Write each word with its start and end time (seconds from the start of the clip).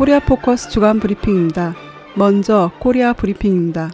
코리아 0.00 0.18
포커스 0.18 0.70
주간 0.70 0.98
브리핑입니다. 0.98 1.76
먼저 2.16 2.72
코리아 2.80 3.12
브리핑입니다. 3.12 3.90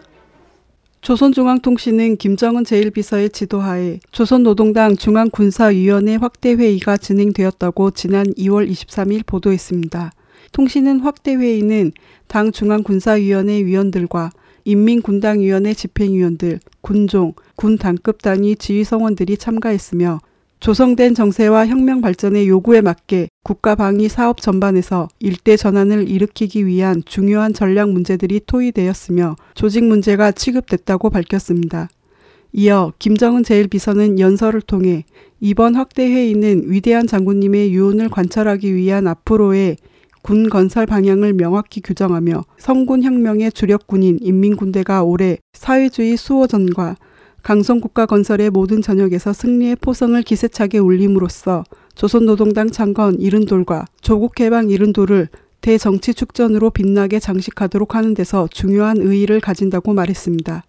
조선중앙통신은 1.00 2.18
김정은 2.18 2.62
제1비서의 2.62 3.32
지도하에 3.32 3.98
조선노동당 4.12 4.98
중앙군사위원회 4.98 6.14
확대회의가 6.14 6.96
진행되었다고 6.96 7.90
지난 7.90 8.26
2월 8.34 8.70
23일 8.70 9.26
보도했습니다. 9.26 10.12
통신은 10.52 11.00
확대회의는 11.00 11.90
당 12.28 12.52
중앙군사위원회 12.52 13.64
위원들과 13.64 14.30
인민군당위원회 14.62 15.74
집행위원들, 15.74 16.60
군종, 16.82 17.32
군단급 17.56 18.22
단위 18.22 18.54
지휘성원들이 18.54 19.38
참가했으며 19.38 20.20
조성된 20.60 21.14
정세와 21.14 21.66
혁명 21.66 22.00
발전의 22.00 22.48
요구에 22.48 22.80
맞게 22.80 23.28
국가 23.42 23.74
방위 23.74 24.08
사업 24.08 24.40
전반에서 24.40 25.08
일대 25.20 25.56
전환을 25.56 26.08
일으키기 26.08 26.66
위한 26.66 27.02
중요한 27.04 27.52
전략 27.52 27.90
문제들이 27.90 28.40
토의되었으며 28.46 29.36
조직 29.54 29.84
문제가 29.84 30.32
취급됐다고 30.32 31.10
밝혔습니다. 31.10 31.88
이어 32.52 32.92
김정은 32.98 33.42
제1비서는 33.42 34.18
연설을 34.18 34.62
통해 34.62 35.04
이번 35.40 35.74
확대 35.74 36.06
회의는 36.06 36.64
위대한 36.66 37.06
장군님의 37.06 37.72
유운을 37.74 38.08
관철하기 38.08 38.74
위한 38.74 39.06
앞으로의 39.06 39.76
군 40.22 40.48
건설 40.48 40.86
방향을 40.86 41.34
명확히 41.34 41.80
규정하며 41.82 42.44
성군 42.58 43.02
혁명의 43.04 43.52
주력군인 43.52 44.18
인민군대가 44.22 45.04
올해 45.04 45.36
사회주의 45.52 46.16
수호전과 46.16 46.96
강성국가 47.46 48.06
건설의 48.06 48.50
모든 48.50 48.82
전역에서 48.82 49.32
승리의 49.32 49.76
포성을 49.76 50.20
기세차게 50.20 50.78
울림으로써 50.78 51.62
조선노동당 51.94 52.72
창건 52.72 53.20
이른돌과 53.20 53.84
조국해방 54.00 54.68
이른돌을 54.68 55.28
대정치 55.60 56.12
축전으로 56.12 56.70
빛나게 56.70 57.20
장식하도록 57.20 57.94
하는 57.94 58.14
데서 58.14 58.48
중요한 58.50 58.96
의의를 58.96 59.38
가진다고 59.38 59.94
말했습니다. 59.94 60.64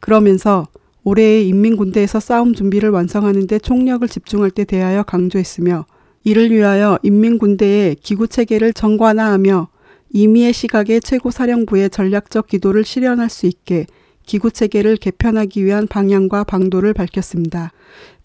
그러면서 0.00 0.68
올해의 1.04 1.48
인민군대에서 1.48 2.20
싸움 2.20 2.52
준비를 2.52 2.90
완성하는 2.90 3.46
데 3.46 3.58
총력을 3.58 4.06
집중할 4.06 4.50
때 4.50 4.64
대하여 4.66 5.02
강조했으며 5.02 5.86
이를 6.24 6.50
위하여 6.50 6.98
인민군대의 7.02 7.94
기구체계를 7.94 8.74
정관화하며 8.74 9.68
이미의 10.10 10.52
시각의 10.52 11.00
최고사령부의 11.00 11.88
전략적 11.88 12.46
기도를 12.48 12.84
실현할 12.84 13.30
수 13.30 13.46
있게 13.46 13.86
기구 14.30 14.52
체계를 14.52 14.96
개편하기 14.96 15.64
위한 15.64 15.88
방향과 15.88 16.44
방도를 16.44 16.94
밝혔습니다. 16.94 17.72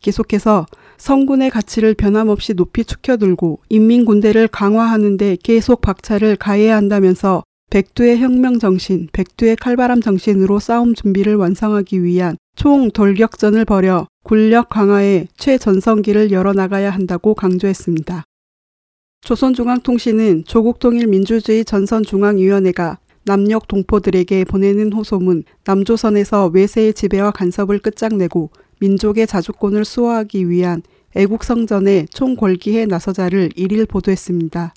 계속해서 0.01 0.67
성군의 0.97 1.49
가치를 1.49 1.95
변함없이 1.95 2.53
높이 2.53 2.83
축혀들고 2.83 3.61
인민군대를 3.69 4.49
강화하는 4.49 5.17
데 5.17 5.35
계속 5.41 5.81
박차를 5.81 6.35
가해야 6.35 6.75
한다면서 6.75 7.41
백두의 7.71 8.19
혁명 8.19 8.59
정신, 8.59 9.07
백두의 9.13 9.55
칼바람 9.55 10.01
정신으로 10.01 10.59
싸움 10.59 10.93
준비를 10.93 11.37
완성하기 11.37 12.03
위한 12.03 12.37
총 12.55 12.91
돌격전을 12.91 13.65
벌여 13.65 14.05
군력 14.23 14.69
강화에 14.69 15.25
최전성기를 15.37 16.29
열어나가야 16.29 16.91
한다고 16.91 17.33
강조했습니다. 17.33 18.25
조선중앙통신은 19.21 20.43
조국통일민주주의 20.45 21.65
전선중앙위원회가 21.65 22.99
남녘 23.25 23.67
동포들에게 23.67 24.45
보내는 24.45 24.94
호소문 24.94 25.44
남조선에서 25.66 26.47
외세의 26.47 26.94
지배와 26.94 27.31
간섭을 27.31 27.79
끝장내고 27.79 28.51
민족의 28.79 29.25
자주권을 29.25 29.83
수호하기 29.83 30.50
위한 30.50 30.83
애국성전의 31.16 32.07
총궐기에 32.11 32.85
나서자를 32.85 33.50
일일 33.55 33.88
보도했습니다. 33.88 34.73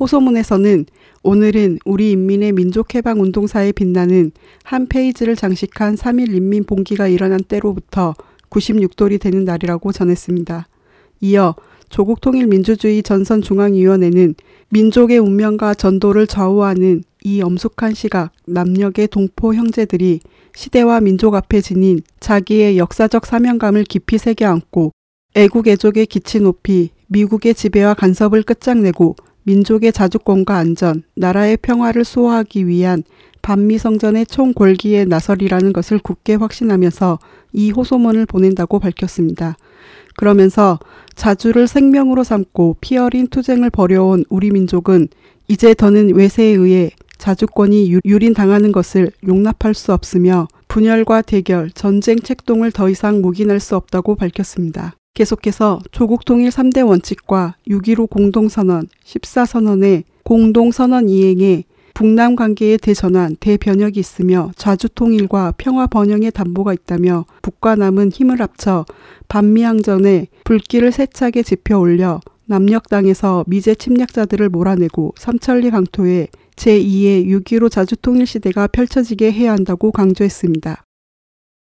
호소문에서는 0.00 0.86
오늘은 1.22 1.78
우리 1.84 2.10
인민의 2.10 2.52
민족해방운동사에 2.52 3.70
빛나는 3.72 4.32
한 4.64 4.88
페이지를 4.88 5.36
장식한 5.36 5.94
3일 5.94 6.34
인민봉기가 6.34 7.06
일어난 7.06 7.40
때로부터 7.44 8.14
96돌이 8.50 9.20
되는 9.20 9.44
날이라고 9.44 9.92
전했습니다. 9.92 10.66
이어 11.20 11.54
조국 11.94 12.20
통일민주주의 12.20 13.04
전선 13.04 13.40
중앙위원회는 13.40 14.34
민족의 14.70 15.18
운명과 15.18 15.74
전도를 15.74 16.26
좌우하는 16.26 17.04
이 17.22 17.40
엄숙한 17.40 17.94
시각 17.94 18.32
남녘의 18.48 19.06
동포 19.12 19.54
형제들이 19.54 20.18
시대와 20.56 21.00
민족 21.00 21.36
앞에 21.36 21.60
지닌 21.60 22.00
자기의 22.18 22.78
역사적 22.78 23.26
사명감을 23.26 23.84
깊이 23.84 24.18
새겨 24.18 24.44
안고 24.44 24.90
애국 25.36 25.68
애족의 25.68 26.06
기치 26.06 26.40
높이 26.40 26.90
미국의 27.06 27.54
지배와 27.54 27.94
간섭을 27.94 28.42
끝장내고 28.42 29.14
민족의 29.44 29.92
자주권과 29.92 30.56
안전, 30.56 31.02
나라의 31.14 31.58
평화를 31.58 32.04
수호하기 32.04 32.66
위한 32.66 33.02
반미 33.42 33.78
성전의 33.78 34.26
총골기에 34.26 35.04
나설이라는 35.04 35.72
것을 35.72 35.98
굳게 35.98 36.34
확신하면서 36.34 37.18
이 37.52 37.70
호소문을 37.70 38.26
보낸다고 38.26 38.78
밝혔습니다. 38.80 39.56
그러면서 40.16 40.78
자주를 41.14 41.68
생명으로 41.68 42.24
삼고 42.24 42.78
피 42.80 42.96
어린 42.96 43.26
투쟁을 43.26 43.70
벌여온 43.70 44.24
우리 44.30 44.50
민족은 44.50 45.08
이제 45.48 45.74
더는 45.74 46.14
외세에 46.14 46.54
의해 46.54 46.90
자주권이 47.18 48.00
유린당하는 48.04 48.72
것을 48.72 49.10
용납할 49.26 49.74
수 49.74 49.92
없으며 49.92 50.48
분열과 50.68 51.22
대결, 51.22 51.70
전쟁 51.70 52.18
책동을 52.18 52.72
더 52.72 52.88
이상 52.88 53.20
묵인할 53.20 53.60
수 53.60 53.76
없다고 53.76 54.16
밝혔습니다. 54.16 54.94
계속해서 55.14 55.78
조국 55.92 56.24
통일 56.24 56.50
3대 56.50 56.86
원칙과 56.86 57.54
6.15 57.68 58.10
공동선언, 58.10 58.88
14선언의 59.04 60.02
공동선언 60.24 61.08
이행에 61.08 61.64
북남 61.94 62.34
관계의 62.34 62.78
대전환, 62.78 63.36
대변혁이 63.38 64.00
있으며 64.00 64.50
좌주 64.56 64.88
통일과 64.88 65.54
평화 65.56 65.86
번영의 65.86 66.32
담보가 66.32 66.72
있다며 66.72 67.24
북과 67.42 67.76
남은 67.76 68.10
힘을 68.10 68.40
합쳐 68.40 68.84
반미항전에 69.28 70.26
불길을 70.42 70.90
세차게 70.90 71.44
지펴 71.44 71.78
올려 71.78 72.20
남녘 72.46 72.88
땅에서 72.88 73.44
미제 73.46 73.76
침략자들을 73.76 74.48
몰아내고 74.48 75.14
삼천리 75.16 75.70
강토에 75.70 76.26
제2의 76.56 77.26
6.15 77.26 77.70
자주통일 77.70 78.26
시대가 78.26 78.66
펼쳐지게 78.66 79.30
해야 79.30 79.52
한다고 79.52 79.92
강조했습니다. 79.92 80.83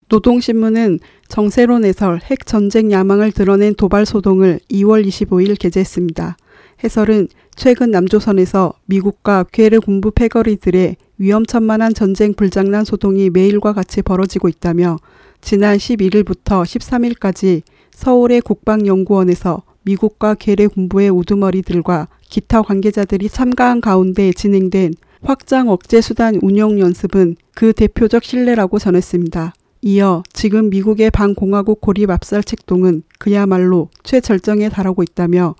노동신문은 0.09 0.99
정세론 1.27 1.83
해설 1.83 2.19
핵 2.23 2.45
전쟁 2.45 2.91
야망을 2.91 3.31
드러낸 3.31 3.73
도발 3.73 4.05
소동을 4.05 4.59
2월 4.71 5.05
25일 5.05 5.57
게재했습니다. 5.59 6.37
해설은 6.83 7.27
최근 7.55 7.89
남조선에서 7.89 8.73
미국과 8.85 9.45
괴뢰 9.51 9.79
군부 9.79 10.11
패거리들의 10.11 10.97
위험천만한 11.17 11.93
전쟁 11.93 12.33
불장난 12.33 12.85
소동이 12.85 13.29
매일과 13.29 13.73
같이 13.73 14.01
벌어지고 14.01 14.49
있다며 14.49 14.97
지난 15.41 15.77
11일부터 15.77 16.63
13일까지 16.63 17.61
서울의 17.91 18.41
국방연구원에서 18.41 19.63
미국과 19.83 20.35
괴뢰 20.35 20.67
군부의 20.67 21.09
우두머리들과 21.09 22.09
기타 22.29 22.61
관계자들이 22.61 23.29
참가한 23.29 23.81
가운데 23.81 24.33
진행된 24.33 24.93
확장 25.21 25.69
억제 25.69 26.01
수단 26.01 26.35
운용 26.41 26.79
연습은 26.79 27.37
그 27.55 27.73
대표적 27.73 28.23
신뢰라고 28.23 28.77
전했습니다. 28.77 29.53
이어 29.87 30.23
지금 30.33 30.71
미국의 30.71 31.11
반공화국 31.11 31.79
고립 31.79 32.09
압살 32.09 32.43
책동은 32.43 33.03
그야말로 33.19 33.89
최절정에 34.01 34.67
달하고 34.67 35.03
있다며 35.03 35.53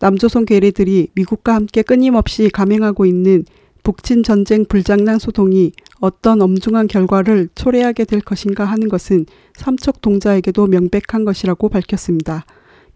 남조선 0.00 0.44
괴뢰들이 0.44 1.08
미국과 1.14 1.54
함께 1.54 1.80
끊임없이 1.80 2.50
감행하고 2.50 3.06
있는 3.06 3.46
북친 3.82 4.22
전쟁 4.22 4.66
불장난 4.66 5.18
소동이 5.18 5.72
어떤 5.98 6.42
엄중한 6.42 6.88
결과를 6.88 7.48
초래하게 7.54 8.04
될 8.04 8.20
것인가 8.20 8.66
하는 8.66 8.90
것은 8.90 9.24
삼척 9.54 10.02
동자에게도 10.02 10.66
명백한 10.66 11.24
것이라고 11.24 11.70
밝혔습니다. 11.70 12.44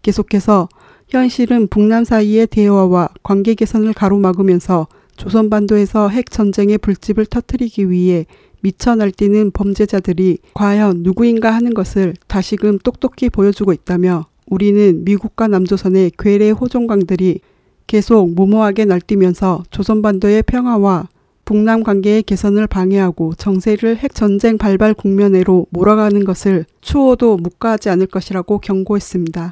계속해서 0.03 0.69
현실은 1.09 1.65
북남 1.65 2.03
사이의 2.03 2.45
대화와 2.45 3.09
관계 3.23 3.55
개선을 3.55 3.93
가로막으면서 3.93 4.85
조선반도에서 5.17 6.09
핵 6.09 6.29
전쟁의 6.29 6.77
불집을 6.77 7.25
터뜨리기 7.25 7.89
위해 7.89 8.27
미쳐 8.65 8.95
날뛰는 8.95 9.51
범죄자들이 9.51 10.39
과연 10.55 11.03
누구인가 11.03 11.53
하는 11.53 11.75
것을 11.75 12.15
다시금 12.25 12.79
똑똑히 12.79 13.29
보여주고 13.29 13.73
있다며 13.73 14.25
우리는 14.47 15.03
미국과 15.03 15.47
남조선의 15.47 16.13
괴뢰 16.17 16.49
호종광들이 16.49 17.41
계속 17.85 18.31
무모하게 18.31 18.85
날뛰면서 18.85 19.65
조선반도의 19.69 20.41
평화와 20.47 21.09
북남 21.45 21.83
관계의 21.83 22.23
개선을 22.23 22.65
방해하고 22.65 23.35
정세를 23.35 23.97
핵 23.97 24.15
전쟁 24.15 24.57
발발 24.57 24.95
국면으로 24.95 25.67
몰아가는 25.69 26.25
것을 26.25 26.65
추호도 26.81 27.37
묵과하지 27.37 27.89
않을 27.89 28.07
것이라고 28.07 28.57
경고했습니다. 28.57 29.51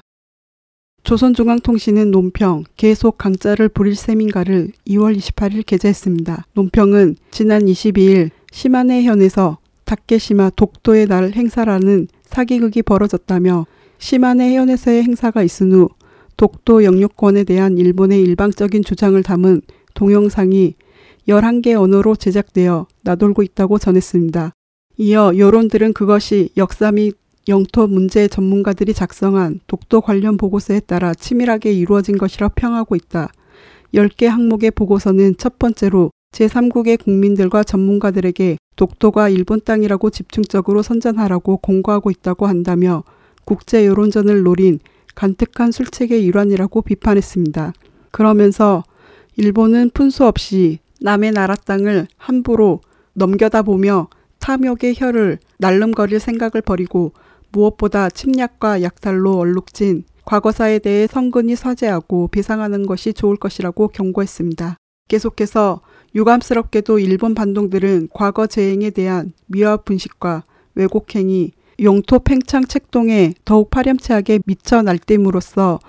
조선중앙통신은 1.04 2.10
논평 2.10 2.64
계속 2.78 3.20
강자를 3.20 3.70
부릴 3.70 3.96
셈인가를 3.96 4.72
2월 4.88 5.16
28일 5.16 5.64
게재했습니다. 5.68 6.48
논평은 6.54 7.18
지난 7.30 7.66
22일 7.66 8.32
시마네 8.54 9.02
현에서 9.02 9.58
다케시마 9.84 10.52
독도의 10.52 11.08
날 11.08 11.32
행사라는 11.32 12.08
사기극이 12.24 12.84
벌어졌다며 12.84 13.66
시마네 13.98 14.52
해연에서의 14.52 15.02
행사가 15.02 15.42
있은 15.42 15.72
후 15.72 15.90
독도 16.38 16.84
영유권에 16.84 17.46
대한 17.46 17.80
일본의 17.80 18.22
일방적인 18.22 18.84
주장을 18.84 19.22
담은 19.24 19.64
동영상이 19.96 20.76
11개 21.28 21.74
언어로 21.74 22.16
제작되어 22.16 22.86
나돌고 23.02 23.42
있다고 23.42 23.80
전했습니다. 23.80 24.52
이어 24.98 25.34
여론들은 25.36 25.94
그것이 25.94 26.50
역사 26.56 26.92
및 26.92 27.16
영토 27.48 27.88
문제 27.88 28.28
전문가들이 28.28 28.94
작성한 28.94 29.62
독도 29.66 30.00
관련 30.02 30.38
보고서에 30.38 30.82
따라 30.82 31.16
치밀하게 31.16 31.74
이루어진 31.74 32.20
것이라 32.20 32.50
평하고 32.50 32.96
있다. 32.96 33.32
10개 33.96 34.28
항목의 34.28 34.70
보고서는 34.72 35.38
첫 35.38 35.58
번째로 35.58 36.12
제3국의 36.34 37.02
국민들과 37.02 37.64
전문가들에게 37.64 38.58
독도가 38.76 39.30
일본 39.30 39.62
땅이라고 39.64 40.10
집중적으로 40.10 40.82
선전하라고 40.82 41.58
공고하고 41.58 42.12
있다고 42.12 42.48
한다며 42.48 43.04
국제 43.46 43.86
여론전을 43.86 44.44
노린 44.44 44.80
간특한 45.16 45.72
술책의 45.72 46.24
일환이라고 46.26 46.82
비판했습니다. 46.82 47.74
그러면서 48.12 48.84
일본은 49.36 49.92
푼수 49.94 50.26
없이 50.26 50.80
남의 51.02 51.32
나라 51.32 51.56
땅을 51.56 52.08
함부로 52.18 52.82
넘겨다 53.14 53.62
보며 53.62 54.08
탐욕의 54.40 54.96
혀를 54.98 55.38
날름거릴 55.60 56.20
생각을 56.20 56.62
버리고 56.62 57.14
무엇보다 57.52 58.10
침략과 58.10 58.82
약탈로 58.82 59.38
얼룩진 59.38 60.04
과거사에 60.26 60.80
대해 60.80 61.06
성근히 61.06 61.56
사죄하고 61.56 62.30
배상하는 62.30 62.86
것이 62.86 63.14
좋을 63.14 63.36
것이라고 63.38 63.90
경고했습니다. 63.90 64.78
계속해서 65.10 65.82
유감스럽게도 66.16 67.00
일본 67.00 67.34
반동들은 67.34 68.10
과거 68.14 68.48
재행에 68.48 68.92
대한 68.92 69.34
미화 69.48 69.78
분식과 69.78 70.44
왜곡행위, 70.76 71.52
영토 71.82 72.20
팽창 72.20 72.66
책동에 72.66 73.34
더욱 73.46 73.70
파렴치하게 73.70 74.42
미쳐 74.46 74.82
날땜으로써 74.84 75.80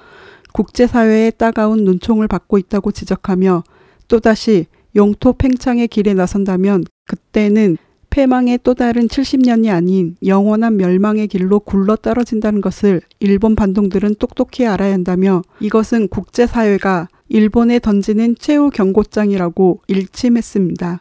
국제사회의 0.53 1.33
따가운 1.37 1.85
눈총을 1.85 2.29
받고 2.29 2.59
있다고 2.59 2.93
지적하며 2.93 3.65
또다시 4.09 4.67
영토 4.97 5.33
팽창의 5.33 5.89
길에 5.89 6.15
나선다면 6.15 6.85
그때는 7.07 7.77
패망의 8.11 8.61
또 8.63 8.75
다른 8.75 9.09
70년이 9.09 9.75
아닌 9.75 10.15
영원한 10.25 10.77
멸망의 10.77 11.27
길로 11.27 11.59
굴러 11.59 11.97
떨어진다는 11.97 12.61
것을 12.61 13.01
일본 13.19 13.57
반동들은 13.57 14.15
똑똑히 14.21 14.67
알아야 14.67 14.93
한다며 14.93 15.43
이것은 15.59 16.07
국제사회가 16.09 17.09
일본에 17.35 17.81
던지는 17.81 18.37
최후 18.39 18.71
경고장이라고 18.71 19.81
일침했습니다. 19.89 21.01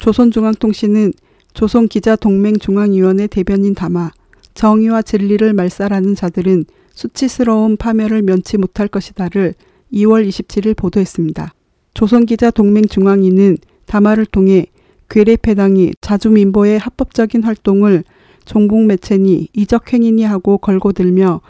조선중앙통신은 0.00 1.12
조선기자동맹중앙위원회 1.54 3.28
대변인 3.28 3.76
담아 3.76 4.10
정의와 4.54 5.02
진리를 5.02 5.52
말살하는 5.52 6.16
자들은 6.16 6.64
수치스러운 6.92 7.76
파멸을 7.76 8.22
면치 8.22 8.58
못할 8.58 8.88
것이다를 8.88 9.54
2월 9.92 10.28
27일 10.28 10.76
보도했습니다. 10.76 11.54
조선기자동맹중앙위는 11.94 13.58
담화를 13.86 14.26
통해 14.26 14.66
괴뢰패당이 15.10 15.92
자주민보의 16.00 16.80
합법적인 16.80 17.44
활동을 17.44 18.02
종북 18.46 18.84
매체니 18.84 19.50
이적행위니 19.52 20.24
하고 20.24 20.58
걸고 20.58 20.90
들며 20.90 21.40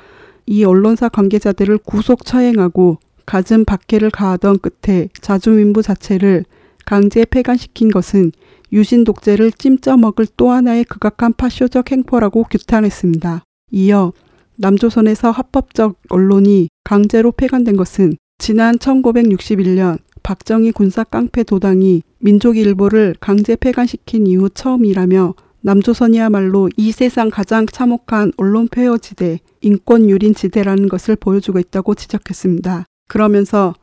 이 0.44 0.64
언론사 0.64 1.08
관계자들을 1.08 1.78
구속 1.78 2.26
처행하고 2.26 2.98
갖은 3.30 3.64
박해를 3.64 4.10
가하던 4.10 4.58
끝에 4.58 5.08
자주민부 5.20 5.82
자체를 5.82 6.44
강제 6.84 7.24
폐간시킨 7.24 7.92
것은 7.92 8.32
유신 8.72 9.04
독재를 9.04 9.52
찜쪄먹을 9.52 10.26
또 10.36 10.50
하나의 10.50 10.82
극악한 10.82 11.34
파쇼적 11.34 11.92
행포라고 11.92 12.42
규탄했습니다. 12.50 13.44
이어 13.70 14.12
남조선에서 14.56 15.30
합법적 15.30 16.00
언론이 16.08 16.70
강제로 16.82 17.30
폐간된 17.30 17.76
것은 17.76 18.16
지난 18.38 18.76
1961년 18.78 19.98
박정희 20.24 20.72
군사 20.72 21.04
깡패 21.04 21.44
도당이 21.44 22.02
민족일보를 22.18 23.14
강제 23.20 23.54
폐간시킨 23.54 24.26
이후 24.26 24.50
처음이라며 24.50 25.34
남조선이야말로 25.60 26.68
이 26.76 26.90
세상 26.90 27.30
가장 27.30 27.66
참혹한 27.66 28.32
언론 28.36 28.66
폐허 28.66 28.98
지대, 28.98 29.38
인권 29.60 30.10
유린 30.10 30.34
지대라는 30.34 30.88
것을 30.88 31.14
보여주고 31.14 31.60
있다고 31.60 31.94
지적했습니다. 31.94 32.86
그러면서 33.10 33.74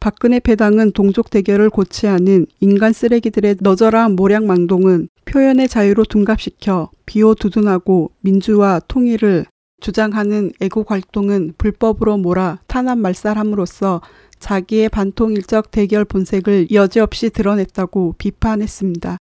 박근혜 0.00 0.38
패당은 0.38 0.92
동족 0.92 1.30
대결을 1.30 1.70
고치 1.70 2.06
않은 2.08 2.46
인간 2.60 2.92
쓰레기들의 2.92 3.56
너저한 3.60 4.14
모략망동은 4.16 5.08
표현의 5.24 5.66
자유로 5.66 6.04
둔갑시켜 6.04 6.90
비호두둔하고 7.06 8.12
민주화 8.20 8.80
통일을 8.86 9.46
주장하는 9.80 10.52
애국 10.60 10.90
활동은 10.90 11.54
불법으로 11.56 12.18
몰아 12.18 12.58
탄압 12.66 12.98
말살함으로써 12.98 14.02
자기의 14.38 14.90
반통일적 14.90 15.70
대결 15.70 16.04
본색을 16.04 16.70
여지없이 16.70 17.30
드러냈다고 17.30 18.16
비판했습니다. 18.18 19.16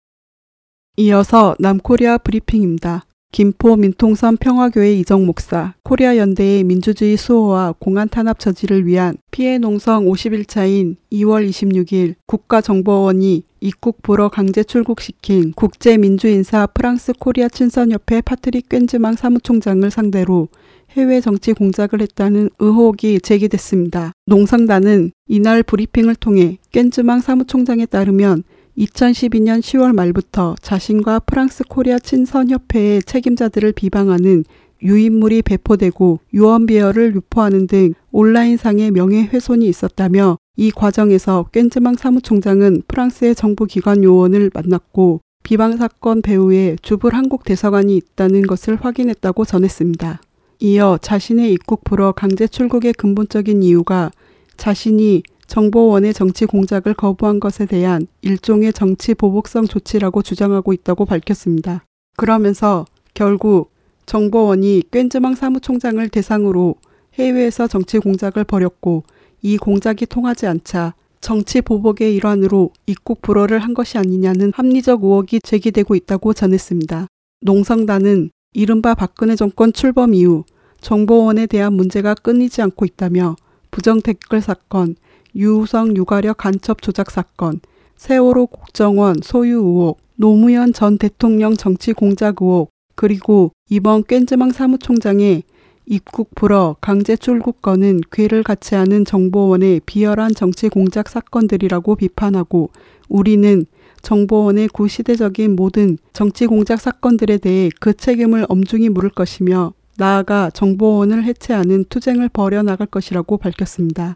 이어서 0.97 1.55
남코리아 1.59 2.17
브리핑입니다. 2.17 3.05
김포 3.35 3.75
민통선 3.75 4.37
평화교회 4.37 4.93
이적 4.93 5.25
목사, 5.25 5.73
코리아 5.83 6.15
연대의 6.15 6.63
민주주의 6.63 7.17
수호와 7.17 7.73
공안 7.79 8.07
탄압 8.07 8.39
저지를 8.39 8.85
위한 8.85 9.17
피해 9.29 9.57
농성 9.57 10.05
51차인 10.05 10.95
2월 11.11 11.45
26일 11.49 12.15
국가정보원이 12.27 13.43
입국 13.59 14.01
불허 14.01 14.29
강제 14.29 14.63
출국시킨 14.63 15.51
국제민주인사 15.51 16.67
프랑스 16.67 17.11
코리아 17.11 17.49
친선협회 17.49 18.21
파트릭 18.21 18.69
꽌즈망 18.69 19.17
사무총장을 19.17 19.91
상대로 19.91 20.47
해외 20.91 21.19
정치 21.19 21.51
공작을 21.51 21.99
했다는 21.99 22.51
의혹이 22.59 23.19
제기됐습니다. 23.19 24.13
농성단은 24.27 25.11
이날 25.27 25.61
브리핑을 25.61 26.15
통해 26.15 26.57
꽌즈망 26.71 27.19
사무총장에 27.19 27.85
따르면 27.85 28.43
2012년 28.77 29.61
10월 29.61 29.93
말부터 29.93 30.55
자신과 30.61 31.19
프랑스 31.19 31.63
코리아 31.63 31.97
친선협회의 31.97 33.03
책임자들을 33.03 33.71
비방하는 33.71 34.43
유인물이 34.83 35.41
배포되고 35.43 36.19
유언비어를 36.33 37.15
유포하는 37.15 37.67
등 37.67 37.93
온라인상의 38.11 38.91
명예훼손이 38.91 39.65
있었다며 39.67 40.37
이 40.57 40.71
과정에서 40.71 41.47
꽌즈망 41.51 41.95
사무총장은 41.95 42.83
프랑스의 42.87 43.35
정부기관 43.35 44.03
요원을 44.03 44.51
만났고 44.53 45.21
비방 45.43 45.77
사건 45.77 46.21
배후에 46.21 46.75
주불 46.81 47.13
한국 47.13 47.43
대사관이 47.43 47.95
있다는 47.95 48.41
것을 48.43 48.77
확인했다고 48.81 49.45
전했습니다. 49.45 50.21
이어 50.59 50.97
자신의 51.01 51.53
입국 51.53 51.83
불허 51.83 52.13
강제 52.13 52.47
출국의 52.47 52.93
근본적인 52.93 53.63
이유가 53.63 54.11
자신이 54.57 55.23
정보원의 55.47 56.13
정치 56.13 56.45
공작을 56.45 56.93
거부한 56.93 57.39
것에 57.39 57.65
대한 57.65 58.07
일종의 58.21 58.73
정치 58.73 59.13
보복성 59.13 59.67
조치라고 59.67 60.21
주장하고 60.21 60.73
있다고 60.73 61.05
밝혔습니다. 61.05 61.85
그러면서 62.17 62.85
결국 63.13 63.71
정보원이 64.05 64.83
꽌즈망 64.91 65.35
사무총장을 65.35 66.07
대상으로 66.09 66.75
해외에서 67.15 67.67
정치 67.67 67.99
공작을 67.99 68.43
벌였고 68.43 69.03
이 69.41 69.57
공작이 69.57 70.05
통하지 70.05 70.47
않자 70.47 70.93
정치 71.21 71.61
보복의 71.61 72.15
일환으로 72.15 72.71
입국 72.85 73.21
불허를 73.21 73.59
한 73.59 73.73
것이 73.73 73.97
아니냐는 73.97 74.51
합리적 74.53 75.03
의혹이 75.03 75.39
제기되고 75.41 75.95
있다고 75.95 76.33
전했습니다. 76.33 77.07
농성단은 77.41 78.29
이른바 78.53 78.93
박근혜 78.93 79.35
정권 79.35 79.73
출범 79.73 80.13
이후 80.13 80.43
정보원에 80.81 81.47
대한 81.47 81.73
문제가 81.73 82.13
끊이지 82.13 82.61
않고 82.61 82.85
있다며 82.85 83.35
부정 83.71 84.01
댓글 84.01 84.41
사건, 84.41 84.95
유우성 85.35 85.97
유가력 85.97 86.37
간첩 86.37 86.81
조작 86.81 87.11
사건, 87.11 87.59
세월호 87.97 88.47
국정원 88.47 89.17
소유 89.21 89.57
의혹, 89.57 89.99
노무현 90.15 90.71
전 90.71 90.97
대통령 90.97 91.55
정치 91.55 91.91
공작 91.91 92.41
의혹, 92.41 92.69
그리고 92.95 93.51
이번 93.69 94.03
꽌즈망 94.03 94.51
사무총장의 94.51 95.43
입국 95.87 96.33
불허 96.33 96.77
강제 96.81 97.15
출국 97.15 97.61
건은 97.61 98.01
괴를 98.11 98.43
갖지 98.43 98.75
않은 98.75 99.05
정보원의 99.05 99.81
비열한 99.85 100.33
정치 100.33 100.69
공작 100.69 101.09
사건들이라고 101.09 101.95
비판하고 101.95 102.71
우리는 103.07 103.65
정보원의 104.01 104.69
구시대적인 104.69 105.55
모든 105.55 105.97
정치 106.13 106.47
공작 106.47 106.79
사건들에 106.79 107.37
대해 107.37 107.69
그 107.79 107.93
책임을 107.93 108.45
엄중히 108.49 108.89
물을 108.89 109.09
것이며 109.09 109.73
나아가 109.97 110.49
정보원을 110.49 111.23
해체하는 111.23 111.85
투쟁을 111.89 112.29
벌여나갈 112.29 112.87
것이라고 112.87 113.37
밝혔습니다. 113.37 114.15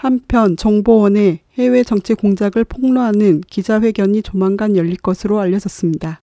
한편 0.00 0.56
정보원의 0.56 1.40
해외 1.58 1.82
정치 1.82 2.14
공작을 2.14 2.64
폭로하는 2.64 3.42
기자회견이 3.42 4.22
조만간 4.22 4.74
열릴 4.74 4.96
것으로 4.96 5.40
알려졌습니다. 5.40 6.20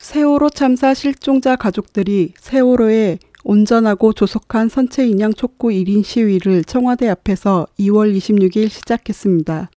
세월호 0.00 0.50
참사 0.50 0.92
실종자 0.92 1.54
가족들이 1.54 2.32
세월호에 2.40 3.20
온전하고 3.44 4.12
조속한 4.12 4.68
선체 4.68 5.06
인양 5.06 5.34
촉구 5.34 5.68
1인 5.68 6.02
시위를 6.02 6.64
청와대 6.64 7.08
앞에서 7.08 7.68
2월 7.78 8.16
26일 8.16 8.68
시작했습니다. 8.68 9.70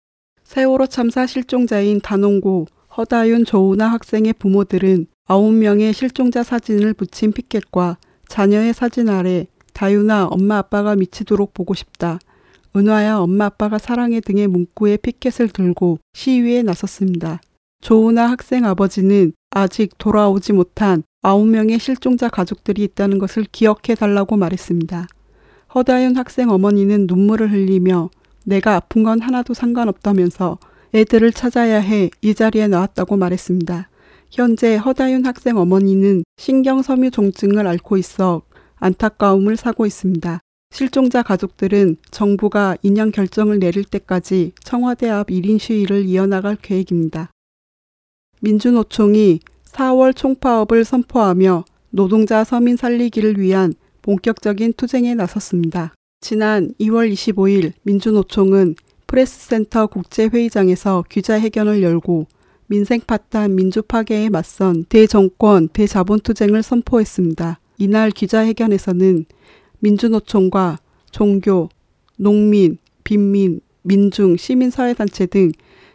세월호 0.43 0.87
참사 0.87 1.27
실종자인 1.27 2.01
단원고 2.01 2.65
허다윤 2.97 3.45
조우나 3.45 3.87
학생의 3.87 4.33
부모들은 4.33 5.05
9명의 5.27 5.93
실종자 5.93 6.41
사진을 6.41 6.95
붙인 6.95 7.33
피켓과 7.33 7.99
자녀의 8.29 8.73
사진 8.73 9.09
아래 9.09 9.45
다윤아 9.73 10.29
엄마 10.31 10.57
아빠가 10.57 10.95
미치도록 10.95 11.53
보고 11.53 11.75
싶다. 11.75 12.17
은화야 12.75 13.17
엄마 13.17 13.45
아빠가 13.45 13.77
사랑해 13.77 14.19
등의 14.19 14.47
문구에 14.47 14.97
피켓을 14.97 15.49
들고 15.49 15.99
시위에 16.13 16.61
나섰습니다. 16.61 17.39
조은아 17.81 18.25
학생 18.29 18.65
아버지는 18.65 19.31
아직 19.51 19.97
돌아오지 19.97 20.53
못한 20.53 21.03
9명의 21.21 21.79
실종자 21.79 22.27
가족들이 22.29 22.83
있다는 22.83 23.17
것을 23.19 23.45
기억해 23.51 23.95
달라고 23.97 24.35
말했습니다. 24.37 25.07
허다윤 25.73 26.17
학생 26.17 26.49
어머니는 26.49 27.07
눈물을 27.07 27.51
흘리며 27.51 28.09
내가 28.43 28.75
아픈 28.75 29.03
건 29.03 29.21
하나도 29.21 29.53
상관없다면서 29.53 30.57
애들을 30.93 31.31
찾아야 31.31 31.79
해 31.79 32.09
이 32.21 32.33
자리에 32.33 32.67
나왔다고 32.67 33.17
말했습니다. 33.17 33.89
현재 34.31 34.75
허다윤 34.75 35.25
학생 35.25 35.57
어머니는 35.57 36.23
신경섬유 36.37 37.11
종증을 37.11 37.67
앓고 37.67 37.97
있어 37.97 38.41
안타까움을 38.75 39.55
사고 39.57 39.85
있습니다. 39.85 40.39
실종자 40.75 41.23
가족들은 41.23 41.95
정부가 42.11 42.75
인양 42.83 43.11
결정을 43.11 43.59
내릴 43.59 43.85
때까지 43.85 44.51
청와대 44.61 45.07
앞 45.07 45.27
1인 45.27 45.57
시위를 45.57 46.03
이어나갈 46.03 46.57
계획입니다. 46.57 47.31
민주노총이 48.41 49.39
4월 49.71 50.13
총파업을 50.13 50.83
선포하며 50.83 51.63
노동자 51.91 52.43
서민 52.43 52.75
살리기를 52.75 53.39
위한 53.39 53.73
본격적인 54.01 54.73
투쟁에 54.73 55.15
나섰습니다. 55.15 55.93
지난 56.19 56.73
2월 56.81 57.09
25일 57.09 57.71
민주노총은 57.83 58.75
프레스센터 59.07 59.87
국제회의장에서 59.87 61.05
기자회견을 61.09 61.83
열고 61.83 62.27
민생 62.67 62.99
파탄 62.99 63.55
민주 63.55 63.81
파괴에 63.81 64.27
맞선 64.27 64.87
대정권 64.89 65.69
대자본 65.69 66.19
투쟁을 66.19 66.63
선포했습니다. 66.63 67.61
이날 67.77 68.11
기자회견에서는 68.11 69.25
민주노총과 69.79 70.79
종교, 71.11 71.69
농민, 72.17 72.77
빈민, 73.03 73.61
민중, 73.83 74.37
시민사회단체 74.37 75.27
등 75.27 75.51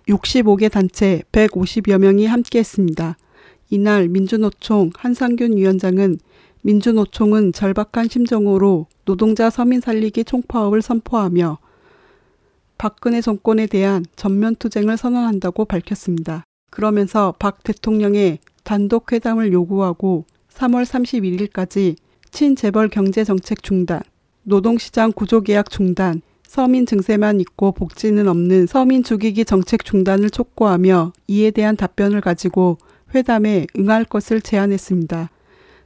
65개 0.09 0.71
단체 0.71 1.23
150여 1.33 1.99
명이 1.99 2.27
함께했습니다. 2.27 3.17
이날 3.71 4.09
민주노총 4.09 4.91
한상균 4.97 5.57
위원장은 5.57 6.19
민주노총은 6.63 7.53
절박한 7.53 8.09
심정으로 8.09 8.87
노동자 9.05 9.49
서민 9.51 9.81
살리기 9.81 10.25
총파업을 10.25 10.83
선포하며 10.83 11.59
박근혜 12.79 13.21
정권에 13.21 13.67
대한 13.67 14.05
전면 14.17 14.57
투쟁을 14.57 14.97
선언한다고 14.97 15.65
밝혔습니다. 15.65 16.45
그러면서 16.71 17.35
박 17.39 17.63
대통령의 17.63 18.39
단독 18.65 19.13
회담을 19.13 19.53
요구하고 19.53 20.25
3월 20.53 20.85
31일까지 20.85 21.97
친재벌 22.31 22.89
경제 22.89 23.25
정책 23.25 23.63
중단, 23.63 24.01
노동시장 24.43 25.13
구조계약 25.13 25.71
중단, 25.71 26.23
서민 26.43 26.87
증세만 26.87 27.41
있고 27.41 27.73
복지는 27.73 28.27
없는 28.27 28.67
서민 28.67 29.05
죽이기 29.05 29.45
정책 29.45 29.85
중단을 29.85 30.31
촉구하며 30.31 31.13
이에 31.29 31.51
대한 31.53 31.77
답변을 31.77 32.21
가지고 32.21 32.79
회담에 33.15 33.67
응할 33.79 34.05
것을 34.05 34.41
제안했습니다. 34.41 35.31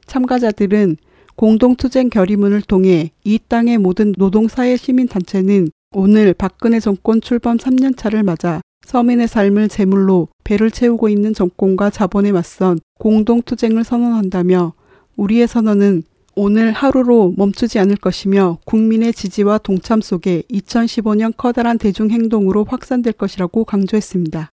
참가자들은 0.07 0.97
공동투쟁 1.35 2.09
결의문을 2.09 2.61
통해 2.61 3.11
이 3.23 3.39
땅의 3.47 3.77
모든 3.77 4.13
노동사회 4.17 4.77
시민단체는 4.77 5.69
오늘 5.91 6.33
박근혜 6.33 6.79
정권 6.79 7.21
출범 7.21 7.57
3년차를 7.57 8.23
맞아 8.23 8.61
서민의 8.85 9.27
삶을 9.27 9.67
제물로 9.67 10.29
배를 10.43 10.71
채우고 10.71 11.09
있는 11.09 11.33
정권과 11.33 11.89
자본에 11.89 12.31
맞선 12.31 12.79
공동투쟁을 12.99 13.83
선언한다며 13.83 14.73
우리의 15.17 15.47
선언은 15.47 16.03
오늘 16.37 16.73
하루로 16.73 17.33
멈추지 17.37 17.79
않을 17.79 17.95
것이며 17.95 18.57
국민의 18.65 19.13
지지와 19.13 19.57
동참 19.59 20.01
속에 20.01 20.43
2015년 20.51 21.33
커다란 21.37 21.77
대중행동으로 21.77 22.65
확산될 22.65 23.13
것이라고 23.13 23.63
강조했습니다. 23.63 24.49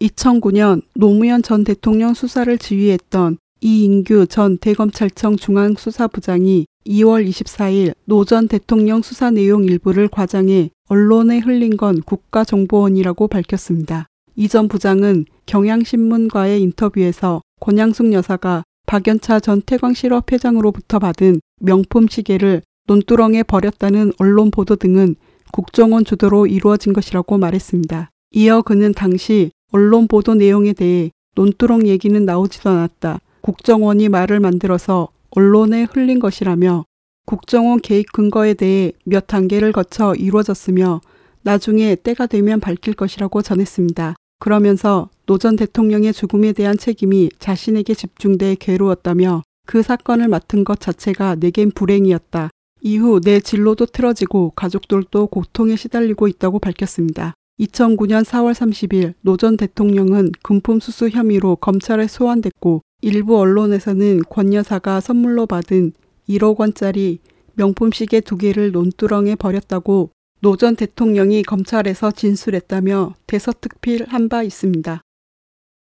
2009년 0.00 0.80
노무현 0.94 1.42
전 1.42 1.64
대통령 1.64 2.14
수사를 2.14 2.56
지휘했던 2.56 3.36
이인규 3.60 4.26
전 4.28 4.56
대검찰청 4.56 5.36
중앙수사부장이 5.36 6.64
2월 6.86 7.28
24일 7.28 7.92
노 8.06 8.24
전 8.24 8.48
대통령 8.48 9.02
수사 9.02 9.30
내용 9.30 9.64
일부를 9.64 10.08
과장해 10.08 10.70
언론에 10.88 11.40
흘린 11.40 11.76
건 11.76 12.00
국가정보원이라고 12.00 13.28
밝혔습니다. 13.28 14.06
이 14.36 14.48
전 14.48 14.68
부장은 14.68 15.26
경향신문과의 15.44 16.62
인터뷰에서 16.62 17.42
권양숙 17.60 18.14
여사가 18.14 18.62
박연차 18.90 19.38
전 19.38 19.62
태광실업 19.62 20.32
회장으로부터 20.32 20.98
받은 20.98 21.40
명품 21.60 22.08
시계를 22.08 22.60
논두렁에 22.88 23.44
버렸다는 23.44 24.10
언론 24.18 24.50
보도 24.50 24.74
등은 24.74 25.14
국정원 25.52 26.04
주도로 26.04 26.48
이루어진 26.48 26.92
것이라고 26.92 27.38
말했습니다. 27.38 28.10
이어 28.32 28.62
그는 28.62 28.92
당시 28.92 29.52
언론 29.70 30.08
보도 30.08 30.34
내용에 30.34 30.72
대해 30.72 31.12
논두렁 31.36 31.86
얘기는 31.86 32.24
나오지도 32.24 32.68
않았다. 32.68 33.20
국정원이 33.42 34.08
말을 34.08 34.40
만들어서 34.40 35.10
언론에 35.30 35.84
흘린 35.84 36.18
것이라며 36.18 36.84
국정원 37.26 37.80
계획 37.80 38.10
근거에 38.12 38.54
대해 38.54 38.90
몇 39.04 39.28
단계를 39.28 39.70
거쳐 39.70 40.16
이루어졌으며 40.16 41.00
나중에 41.42 41.94
때가 41.94 42.26
되면 42.26 42.58
밝힐 42.58 42.94
것이라고 42.94 43.40
전했습니다. 43.42 44.16
그러면서 44.40 45.08
노 45.26 45.38
전 45.38 45.54
대통령의 45.54 46.12
죽음에 46.12 46.52
대한 46.52 46.76
책임이 46.76 47.30
자신에게 47.38 47.94
집중돼 47.94 48.56
괴로웠다며 48.58 49.42
그 49.66 49.82
사건을 49.82 50.26
맡은 50.26 50.64
것 50.64 50.80
자체가 50.80 51.36
내겐 51.36 51.70
불행이었다. 51.70 52.50
이후 52.82 53.20
내 53.20 53.38
진로도 53.38 53.86
틀어지고 53.86 54.52
가족들도 54.56 55.28
고통에 55.28 55.76
시달리고 55.76 56.26
있다고 56.26 56.58
밝혔습니다. 56.58 57.34
2009년 57.60 58.24
4월 58.24 58.52
30일 58.54 59.14
노 59.20 59.36
전 59.36 59.56
대통령은 59.56 60.32
금품 60.42 60.80
수수 60.80 61.08
혐의로 61.10 61.56
검찰에 61.56 62.08
소환됐고 62.08 62.80
일부 63.02 63.38
언론에서는 63.38 64.22
권 64.28 64.52
여사가 64.54 65.00
선물로 65.00 65.46
받은 65.46 65.92
1억 66.28 66.58
원짜리 66.58 67.18
명품 67.54 67.92
시계 67.92 68.20
두 68.20 68.36
개를 68.38 68.72
논두렁에 68.72 69.34
버렸다고 69.36 70.10
노 70.42 70.56
전 70.56 70.74
대통령이 70.74 71.42
검찰에서 71.42 72.10
진술했다며 72.10 73.14
대서특필한 73.26 74.30
바 74.30 74.42
있습니다. 74.42 75.02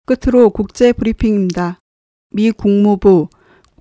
끝으로 0.05 0.51
국제 0.51 0.93
브리핑입니다. 0.93 1.79
미 2.31 2.51
국무부 2.51 3.27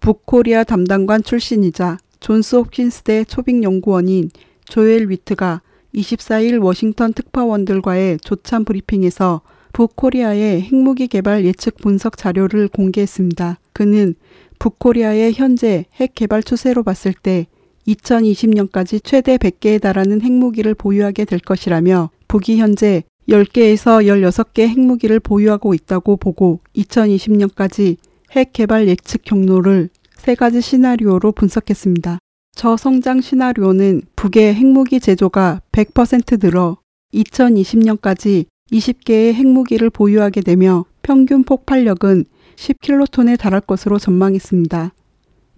북코리아 0.00 0.64
담당관 0.64 1.22
출신이자 1.22 1.98
존스 2.18 2.56
홉킨스대 2.56 3.24
초빙 3.24 3.62
연구원인 3.62 4.30
조엘 4.64 5.08
위트가 5.08 5.62
24일 5.94 6.60
워싱턴 6.60 7.12
특파원들과의 7.12 8.18
조찬 8.18 8.64
브리핑에서 8.64 9.42
북코리아의 9.72 10.62
핵무기 10.62 11.06
개발 11.06 11.44
예측 11.44 11.76
분석 11.76 12.16
자료를 12.16 12.66
공개했습니다. 12.68 13.60
그는 13.72 14.16
북코리아의 14.58 15.34
현재 15.34 15.84
핵 15.94 16.16
개발 16.16 16.42
추세로 16.42 16.82
봤을 16.82 17.12
때 17.12 17.46
2020년까지 17.88 19.00
최대 19.02 19.36
100개에 19.36 19.80
달하는 19.80 20.20
핵무기를 20.22 20.74
보유하게 20.74 21.24
될 21.24 21.38
것이라며 21.38 22.10
북이 22.28 22.58
현재 22.58 23.04
10개에서 23.28 24.06
16개 24.06 24.68
핵무기를 24.68 25.20
보유하고 25.20 25.74
있다고 25.74 26.16
보고 26.16 26.60
2020년까지 26.76 27.96
핵 28.32 28.52
개발 28.52 28.88
예측 28.88 29.24
경로를 29.24 29.88
세 30.16 30.34
가지 30.34 30.60
시나리오로 30.60 31.32
분석했습니다. 31.32 32.18
저성장 32.56 33.20
시나리오는 33.20 34.02
북의 34.16 34.54
핵무기 34.54 34.98
제조가 35.00 35.60
100% 35.72 36.42
늘어 36.42 36.78
2020년까지 37.14 38.46
20개의 38.72 39.34
핵무기를 39.34 39.90
보유하게 39.90 40.40
되며 40.40 40.84
평균 41.02 41.44
폭발력은 41.44 42.24
10킬로톤에 42.56 43.38
달할 43.38 43.60
것으로 43.60 43.98
전망했습니다. 43.98 44.92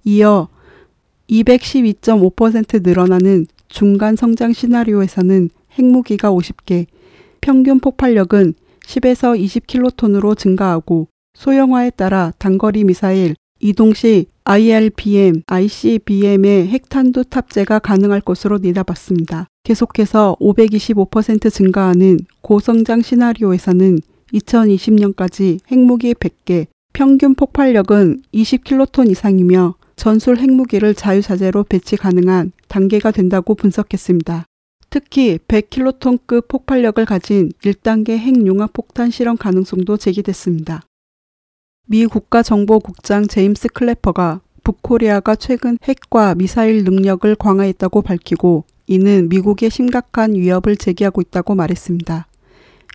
이어 0.04 0.48
212.5% 1.30 2.82
늘어나는 2.84 3.46
중간 3.68 4.16
성장 4.16 4.52
시나리오에서는 4.52 5.50
핵무기가 5.78 6.30
50개, 6.30 6.86
평균 7.40 7.80
폭발력은 7.80 8.54
10에서 8.86 9.38
20킬로톤으로 9.38 10.36
증가하고 10.36 11.08
소형화에 11.34 11.90
따라 11.90 12.32
단거리 12.38 12.84
미사일, 12.84 13.34
이동 13.60 13.92
시 13.92 14.26
IRBM, 14.44 15.42
ICBM의 15.46 16.68
핵탄두 16.68 17.24
탑재가 17.24 17.80
가능할 17.80 18.22
것으로 18.22 18.58
내다봤습니다. 18.58 19.46
계속해서 19.64 20.36
525% 20.40 21.52
증가하는 21.52 22.20
고성장 22.40 23.02
시나리오에서는 23.02 23.98
2020년까지 24.32 25.58
핵무기 25.70 26.14
100개, 26.14 26.66
평균 26.94 27.34
폭발력은 27.34 28.22
20킬로톤 28.32 29.10
이상이며 29.10 29.74
전술 29.98 30.38
핵무기를 30.38 30.94
자유자재로 30.94 31.64
배치 31.64 31.96
가능한 31.96 32.52
단계가 32.68 33.10
된다고 33.10 33.56
분석했습니다. 33.56 34.46
특히 34.90 35.38
100킬로톤급 35.48 36.46
폭발력을 36.46 37.04
가진 37.04 37.50
1단계 37.64 38.16
핵융합폭탄 38.16 39.10
실험 39.10 39.36
가능성도 39.36 39.96
제기됐습니다. 39.96 40.82
미 41.88 42.06
국가정보국장 42.06 43.26
제임스 43.26 43.68
클래퍼가 43.68 44.40
북코리아가 44.62 45.34
최근 45.34 45.76
핵과 45.82 46.36
미사일 46.36 46.84
능력을 46.84 47.34
강화했다고 47.34 48.02
밝히고 48.02 48.64
이는 48.86 49.28
미국에 49.28 49.68
심각한 49.68 50.34
위협을 50.34 50.76
제기하고 50.76 51.22
있다고 51.22 51.56
말했습니다. 51.56 52.28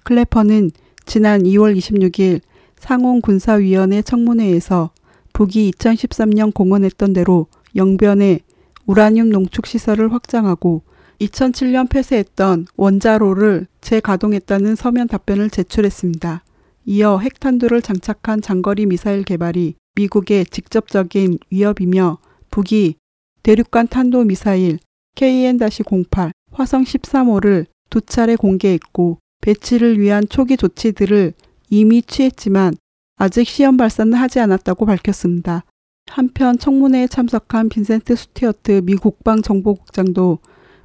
클래퍼는 0.06 0.72
지난 1.06 1.44
2월 1.44 1.76
26일 1.78 2.40
상원 2.80 3.20
군사위원회 3.20 4.02
청문회에서 4.04 4.92
북이 5.34 5.72
2013년 5.72 6.54
공언했던 6.54 7.14
대로 7.14 7.48
영변에 7.76 8.40
우라늄 8.86 9.30
농축 9.30 9.66
시설을 9.66 10.14
확장하고 10.14 10.84
2007년 11.20 11.90
폐쇄했던 11.90 12.68
원자로를 12.76 13.68
재가동했다는 13.82 14.76
서면 14.76 15.08
답변을 15.08 15.50
제출했습니다. 15.50 16.44
이어 16.86 17.18
핵탄두를 17.18 17.82
장착한 17.82 18.42
장거리 18.42 18.86
미사일 18.86 19.24
개발이 19.24 19.76
미국의 19.96 20.46
직접적인 20.46 21.40
위협이며 21.50 22.18
북이 22.52 22.96
대륙간 23.42 23.88
탄도 23.88 24.26
미사일 24.26 24.80
KN-08 25.16 26.32
화성 26.52 26.84
13호를 26.84 27.66
두 27.90 28.02
차례 28.02 28.36
공개했고 28.36 29.20
배치를 29.42 30.00
위한 30.00 30.28
초기 30.28 30.58
조치들을 30.58 31.34
이미 31.70 32.02
취했지만 32.02 32.76
아직 33.16 33.48
시험 33.48 33.78
발사는 33.78 34.14
하지 34.14 34.40
않았다고 34.40 34.86
밝혔습니다. 34.86 35.64
한편 36.08 36.58
청문회에 36.58 37.08
참석한 37.08 37.70
빈센트 37.70 38.16
스튜어트 38.16 38.82
미 38.84 38.96
국방정보국장도 38.96 40.40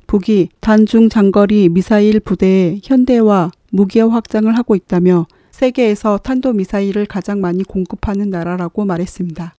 북이 0.06 0.48
단중 0.60 1.08
장거리 1.08 1.68
미사일 1.68 2.20
부대의 2.20 2.80
현대화, 2.82 3.50
무기화 3.70 4.08
확장을 4.08 4.56
하고 4.56 4.74
있다며 4.74 5.26
세계에서 5.50 6.18
탄도미사일을 6.18 7.06
가장 7.06 7.40
많이 7.40 7.64
공급하는 7.64 8.30
나라라고 8.30 8.84
말했습니다. 8.84 9.54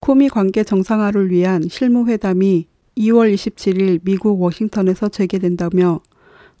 쿠미 0.00 0.28
관계 0.28 0.62
정상화를 0.62 1.30
위한 1.30 1.62
실무회담이 1.68 2.66
2월 2.98 3.32
27일 3.32 4.00
미국 4.02 4.40
워싱턴에서 4.42 5.08
재개된다며 5.08 6.00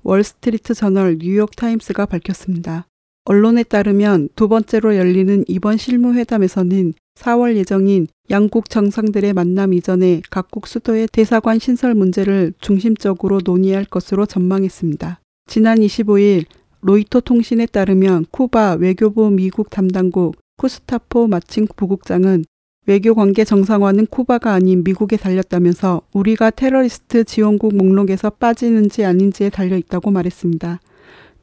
월스트리트 0.02 0.74
저널 0.74 1.18
뉴욕타임스가 1.18 2.06
밝혔습니다. 2.06 2.86
언론에 3.26 3.64
따르면 3.64 4.28
두 4.36 4.46
번째로 4.46 4.96
열리는 4.96 5.44
이번 5.48 5.76
실무회담에서는 5.76 6.94
4월 7.16 7.56
예정인 7.56 8.06
양국 8.30 8.70
정상들의 8.70 9.32
만남 9.32 9.72
이전에 9.72 10.22
각국 10.30 10.68
수도의 10.68 11.08
대사관 11.10 11.58
신설 11.58 11.94
문제를 11.94 12.52
중심적으로 12.60 13.40
논의할 13.44 13.84
것으로 13.84 14.26
전망했습니다. 14.26 15.20
지난 15.48 15.78
25일 15.78 16.44
로이터 16.82 17.20
통신에 17.20 17.66
따르면 17.66 18.26
쿠바 18.30 18.74
외교부 18.74 19.28
미국 19.30 19.70
담당국 19.70 20.36
쿠스타포 20.58 21.26
마칭 21.26 21.66
부국장은 21.74 22.44
외교 22.86 23.16
관계 23.16 23.44
정상화는 23.44 24.06
쿠바가 24.06 24.52
아닌 24.52 24.84
미국에 24.84 25.16
달렸다면서 25.16 26.02
우리가 26.12 26.50
테러리스트 26.50 27.24
지원국 27.24 27.74
목록에서 27.74 28.30
빠지는지 28.30 29.04
아닌지에 29.04 29.50
달려 29.50 29.76
있다고 29.76 30.12
말했습니다. 30.12 30.78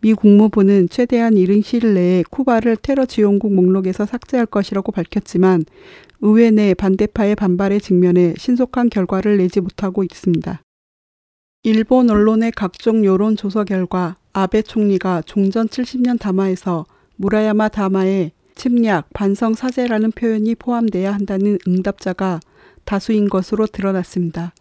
미 0.03 0.13
국무부는 0.13 0.89
최대한 0.89 1.37
이른 1.37 1.61
시일 1.61 1.93
내에 1.93 2.25
쿠바를 2.29 2.75
테러 2.75 3.05
지원국 3.05 3.53
목록에서 3.53 4.05
삭제할 4.05 4.47
것이라고 4.47 4.91
밝혔지만 4.91 5.63
의회 6.19 6.51
내 6.51 6.73
반대파의 6.73 7.37
반발에 7.37 7.79
직면해 7.79 8.33
신속한 8.37 8.89
결과를 8.89 9.37
내지 9.37 9.61
못하고 9.61 10.03
있습니다. 10.03 10.61
일본 11.63 12.09
언론의 12.09 12.51
각종 12.51 13.05
여론 13.05 13.37
조사 13.37 13.63
결과 13.63 14.17
아베 14.33 14.61
총리가 14.61 15.21
종전 15.21 15.69
70년 15.69 16.19
담화에서 16.19 16.85
무라야마 17.15 17.69
담화에 17.69 18.31
침략, 18.55 19.07
반성 19.13 19.53
사죄라는 19.53 20.11
표현이 20.11 20.55
포함돼야 20.55 21.13
한다는 21.13 21.57
응답자가 21.65 22.41
다수인 22.83 23.29
것으로 23.29 23.67
드러났습니다. 23.67 24.53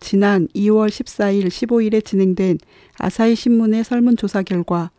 지난 0.00 0.48
2월 0.48 0.88
14일, 0.88 1.46
15일에 1.46 2.04
진행된 2.04 2.58
아사히 2.98 3.36
신문의 3.36 3.84
설문조사 3.84 4.42
결과 4.42 4.90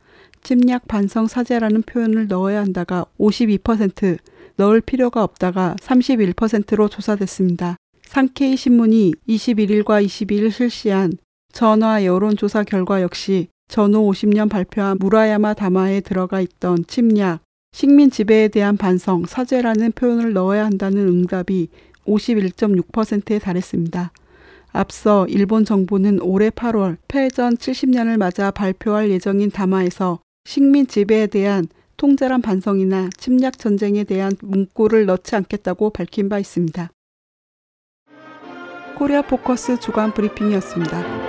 침략 0.43 0.87
반성 0.87 1.27
사죄라는 1.27 1.83
표현을 1.83 2.27
넣어야 2.27 2.61
한다가 2.61 3.05
52%, 3.19 4.17
넣을 4.55 4.81
필요가 4.81 5.23
없다가 5.23 5.75
31%로 5.79 6.87
조사됐습니다. 6.87 7.77
상케이 8.03 8.55
신문이 8.55 9.13
21일과 9.27 10.03
22일 10.05 10.51
실시한 10.51 11.13
전화 11.51 12.03
여론조사 12.05 12.63
결과 12.63 13.01
역시 13.01 13.47
전후 13.67 14.09
50년 14.09 14.49
발표한 14.49 14.97
무라야마 14.99 15.53
담화에 15.53 16.01
들어가 16.01 16.41
있던 16.41 16.85
침략, 16.87 17.41
식민 17.73 18.11
지배에 18.11 18.49
대한 18.49 18.75
반성, 18.75 19.25
사죄라는 19.25 19.93
표현을 19.93 20.33
넣어야 20.33 20.65
한다는 20.65 21.07
응답이 21.07 21.69
51.6%에 22.05 23.39
달했습니다. 23.39 24.11
앞서 24.71 25.27
일본 25.27 25.65
정부는 25.65 26.21
올해 26.21 26.49
8월 26.49 26.97
패전 27.07 27.57
70년을 27.57 28.17
맞아 28.17 28.51
발표할 28.51 29.09
예정인 29.09 29.51
담화에서 29.51 30.19
식민 30.45 30.87
지배에 30.87 31.27
대한 31.27 31.67
통제란 31.97 32.41
반성이나 32.41 33.09
침략 33.17 33.59
전쟁에 33.59 34.03
대한 34.03 34.31
문구를 34.41 35.05
넣지 35.05 35.35
않겠다고 35.35 35.91
밝힌 35.91 36.29
바 36.29 36.39
있습니다. 36.39 36.89
코리아 38.97 39.21
포커스 39.21 39.79
주간 39.79 40.13
브리핑이었습니다. 40.13 41.20